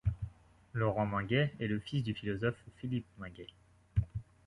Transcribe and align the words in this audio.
Laurent 0.73 1.05
Minguet 1.05 1.53
est 1.59 1.67
le 1.67 1.77
fils 1.79 2.01
du 2.03 2.15
philosophe 2.15 2.57
Philippe 2.77 3.05
Minguet. 3.19 3.53